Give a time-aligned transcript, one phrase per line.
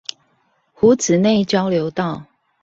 [0.73, 2.25] 湖子內交流道